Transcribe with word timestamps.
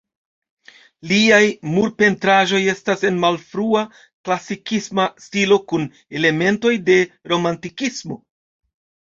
Liaj 1.09 1.41
murpentraĵoj 1.73 2.61
estas 2.73 3.05
en 3.09 3.19
malfrua 3.25 3.83
klasikisma 4.29 5.05
stilo 5.27 5.59
kun 5.73 5.87
elementoj 6.23 6.75
de 6.91 6.97
romantikismo. 7.35 8.23